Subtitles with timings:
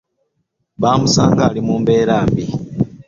[0.81, 2.45] Bamusanga ali mu mbeera mbi.